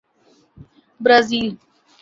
[1.03, 1.57] Brazil